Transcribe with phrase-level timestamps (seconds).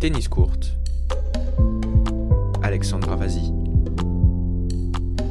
[0.00, 0.72] tennis courte.
[2.62, 3.52] Alexandra Vazi.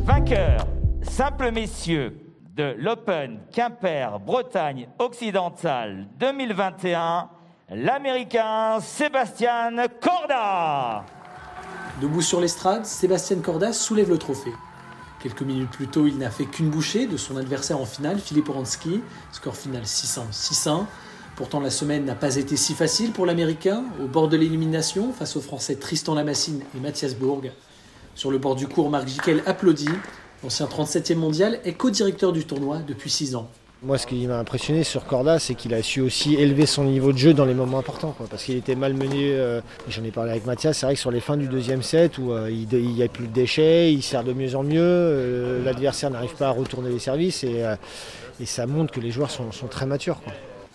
[0.05, 0.67] Vainqueur,
[1.01, 2.15] simple messieurs,
[2.55, 7.29] de l'Open Quimper Bretagne occidentale 2021,
[7.71, 11.03] l'Américain Sébastien Corda.
[11.99, 14.53] Debout sur l'estrade, Sébastien Corda soulève le trophée.
[15.19, 18.49] Quelques minutes plus tôt, il n'a fait qu'une bouchée de son adversaire en finale, Philippe
[18.49, 19.01] Oransky,
[19.31, 20.85] score final 600-600.
[21.39, 25.37] Pourtant, la semaine n'a pas été si facile pour l'Américain, au bord de l'élimination, face
[25.37, 27.43] aux Français Tristan Lamassine et Mathias Bourg.
[28.13, 29.87] Sur le bord du cours, Marc Jiquel applaudit.
[30.43, 33.49] L'ancien 37e mondial est co-directeur du tournoi depuis 6 ans.
[33.81, 37.13] Moi, ce qui m'a impressionné sur Corda, c'est qu'il a su aussi élever son niveau
[37.13, 38.13] de jeu dans les moments importants.
[38.29, 41.21] parce qu'il était malmené, euh, j'en ai parlé avec Mathias, c'est vrai que sur les
[41.21, 44.33] fins du deuxième set, où euh, il n'y a plus de déchets, il sert de
[44.33, 47.63] mieux en mieux, euh, l'adversaire n'arrive pas à retourner les services, et,
[48.43, 50.19] ça montre que les joueurs sont, très matures.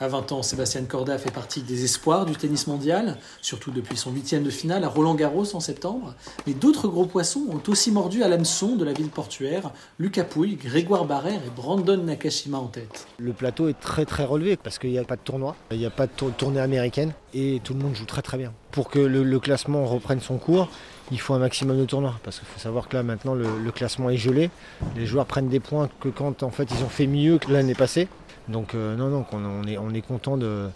[0.05, 4.11] À 20 ans, Sébastien Corda fait partie des espoirs du tennis mondial, surtout depuis son
[4.11, 6.15] huitième de finale à Roland Garros en septembre.
[6.46, 10.57] Mais d'autres gros poissons ont aussi mordu à l'hameçon de la ville portuaire, Lucas Pouille,
[10.57, 13.07] Grégoire Barrère et Brandon Nakashima en tête.
[13.16, 15.87] Le plateau est très très relevé parce qu'il n'y a pas de tournoi, il n'y
[15.87, 18.52] a pas de tournée américaine et tout le monde joue très très bien.
[18.73, 20.68] Pour que le, classement reprenne son cours,
[21.13, 22.21] il faut un maximum de tournois.
[22.24, 24.51] Parce qu'il faut savoir que là maintenant le, le, classement est gelé.
[24.96, 27.74] Les joueurs prennent des points que quand en fait ils ont fait mieux que l'année
[27.74, 28.07] passée.
[28.48, 30.68] Donc euh, non, non, on est, on est content de,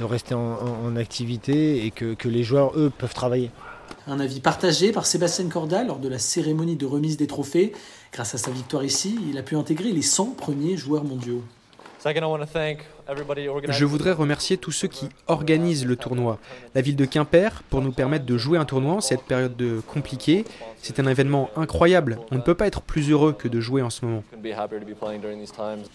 [0.00, 3.50] rester en, activité et que, les joueurs, eux, peuvent travailler.
[4.06, 7.72] Un avis partagé par Sébastien Corda lors de la cérémonie de remise des trophées.
[8.12, 11.42] Grâce à sa victoire ici, il a pu intégrer les 100 premiers joueurs mondiaux.
[13.68, 16.38] Je voudrais remercier tous ceux qui organisent le tournoi.
[16.74, 19.80] La ville de Quimper pour nous permettre de jouer un tournoi en cette période de
[19.86, 20.44] compliquée.
[20.82, 22.18] C'est un événement incroyable.
[22.32, 24.24] On ne peut pas être plus heureux que de jouer en ce moment.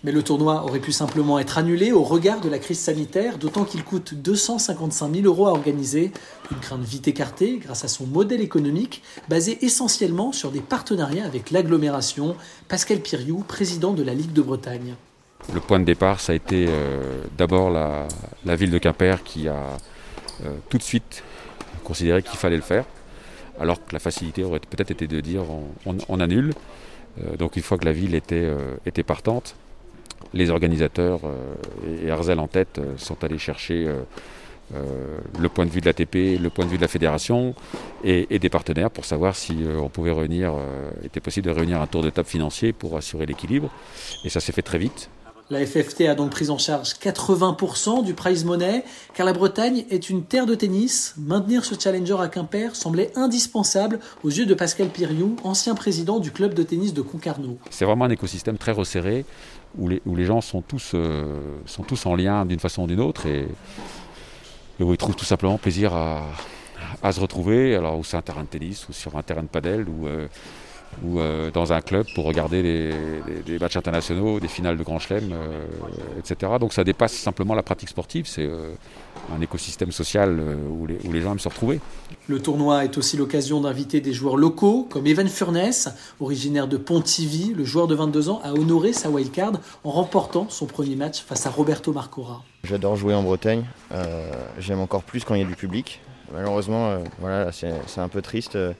[0.04, 3.66] Mais le tournoi aurait pu simplement être annulé au regard de la crise sanitaire, d'autant
[3.66, 6.12] qu'il coûte 255 000 euros à organiser.
[6.52, 11.52] Une crainte vite écartée grâce à son modèle économique basé essentiellement sur des partenariats avec
[11.52, 12.38] l'agglomération.
[12.70, 14.96] Pascal Piriou, président de la Ligue de Bretagne.
[15.54, 19.78] Le point de départ, ça a été euh, d'abord la, ville de Quimper qui a
[20.46, 21.24] euh, tout de suite
[21.86, 22.84] considéré qu'il fallait le faire,
[23.60, 25.44] alors que la facilité aurait peut-être été de dire
[25.86, 26.54] on, annule.
[27.24, 29.56] Euh, donc une fois que la ville était, partante,
[30.34, 31.22] les organisateurs
[32.04, 33.88] et Arzel en tête sont allés chercher
[34.74, 37.56] le point de vue de l'ATP, le point de vue de la fédération
[38.04, 40.56] et, des partenaires pour savoir si on pouvait réunir,
[41.06, 43.70] était possible de réunir un tour de table financier pour assurer l'équilibre.
[44.26, 45.10] Et ça s'est fait très vite.
[45.50, 50.10] La FFT a donc pris en charge 80% du prize money, car la Bretagne est
[50.10, 51.16] une terre de tennis.
[51.18, 56.32] Maintenir ce challenger à Quimper semblait indispensable aux yeux de Pascal Piriou, ancien président du
[56.32, 57.58] club de tennis de Concarneau.
[57.70, 59.24] C'est vraiment un écosystème très resserré,
[59.78, 63.26] où les, gens sont tous, euh, sont tous en lien d'une façon ou d'une autre,
[63.26, 63.48] et,
[64.82, 68.50] où ils trouvent tout simplement plaisir à, se retrouver, alors ou c'est un terrain de
[68.50, 70.08] tennis, ou sur un terrain de padel, ou...
[70.08, 70.28] Euh,
[71.04, 72.92] ou euh, dans un club pour regarder
[73.46, 75.66] des matchs internationaux, des finales de Grand Chelem, euh,
[76.20, 76.54] etc.
[76.60, 78.74] Donc ça dépasse simplement la pratique sportive, c'est euh,
[79.36, 80.40] un écosystème social
[80.70, 81.80] où les, où, les, gens aiment se retrouver.
[82.28, 85.90] Le tournoi est aussi l'occasion d'inviter des joueurs locaux comme Evan Furness,
[86.20, 87.54] originaire de Pontivy.
[87.54, 91.46] Le joueur de 22 ans a honoré sa wildcard en remportant son premier match face
[91.46, 92.44] à Roberto Marcora.
[92.64, 93.64] J'adore jouer en Bretagne,
[94.60, 96.02] j'aime encore plus quand il y a du public.
[96.34, 98.74] Malheureusement, euh, voilà, c'est un peu triste, euh,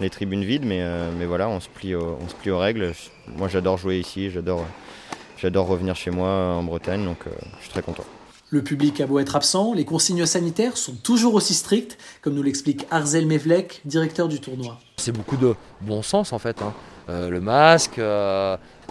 [0.00, 2.92] les tribunes vides, mais, euh, mais voilà, on se, plie on se plie aux règles.
[3.26, 7.18] Moi, j'adore jouer ici, j'adore revenir chez moi en Bretagne, donc
[7.58, 8.04] je suis très content.
[8.50, 12.42] Le public a beau être absent, les consignes sanitaires sont toujours aussi strictes, comme nous
[12.42, 14.78] l'explique Arzel Mevlek, directeur du tournoi.
[14.98, 16.60] C'est beaucoup de bon sens en fait.
[16.60, 16.74] Hein.
[17.08, 17.98] le masque,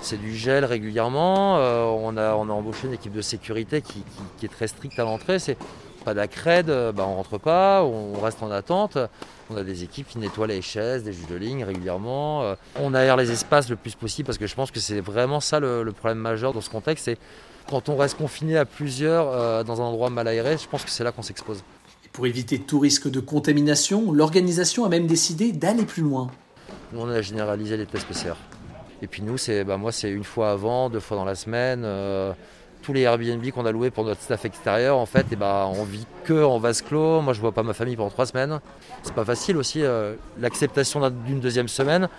[0.01, 1.57] c'est du gel régulièrement.
[1.57, 4.03] on, a, on a embauché une équipe de sécurité qui,
[4.39, 5.37] qui est très stricte à l'entrée.
[6.03, 8.97] Pas d'accred, euh, bah on rentre pas, on reste en attente.
[9.51, 12.41] On a des équipes qui nettoient les chaises, des juges de ligne régulièrement.
[12.41, 15.39] Euh, on aère les espaces le plus possible parce que je pense que c'est vraiment
[15.39, 17.05] ça le, problème majeur dans ce contexte.
[17.05, 17.17] C'est
[17.69, 20.89] quand on reste confiné à plusieurs euh, dans un endroit mal aéré, je pense que
[20.89, 21.63] c'est là qu'on s'expose.
[22.13, 26.31] Pour éviter tout risque de contamination, l'organisation a même décidé d'aller plus loin.
[26.91, 28.33] Nous, on a généralisé les tests PCR.
[29.03, 31.85] Et puis nous, c'est, bah, moi, c'est une fois avant, deux fois dans la semaine
[32.81, 35.69] tous les Airbnb qu'on a loués pour notre staff extérieur, en fait, et eh ben,
[35.75, 37.21] on vit que en vase clos.
[37.21, 38.59] Moi, je vois pas ma famille pendant trois semaines.
[39.03, 39.83] C'est pas facile aussi.
[39.83, 42.09] Euh, l'acceptation d'une deuxième semaine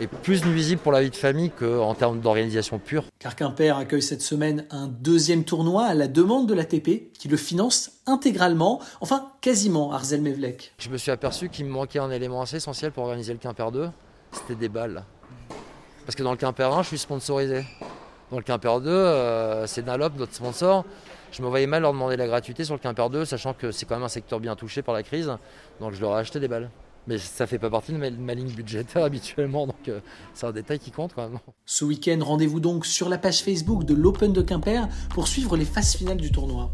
[0.00, 3.04] est plus nuisible pour la vie de famille qu'en termes d'organisation pure.
[3.18, 7.36] Car Quimper accueille cette semaine un deuxième tournoi à la demande de l'ATP qui le
[7.36, 10.72] finance intégralement, enfin quasiment, Arzel Mevlek.
[10.78, 13.70] Je me suis aperçu qu'il me manquait un élément assez essentiel pour organiser le Quimper
[13.70, 13.88] 2,
[14.32, 15.04] c'était des balles.
[16.06, 17.64] Parce que dans le Quimper 1, je suis sponsorisé.
[18.30, 20.84] Dans le Quimper 2, euh, c'est Nalop, notre sponsor.
[21.30, 23.86] je me voyais mal leur demander la gratuité sur le Quimper 2, sachant que c'est
[23.86, 25.30] quand même un secteur bien touché par la crise.
[25.80, 26.70] Donc je leur ai acheté des balles.
[27.06, 30.00] Mais ça fait pas partie de ma, ligne budgétaire habituellement, donc euh,
[30.32, 31.38] c'est un détail qui compte quand même.
[31.66, 35.66] Ce week-end, rendez-vous donc sur la page Facebook de l'Open de Quimper pour suivre les
[35.66, 36.70] phases finales du tournoi.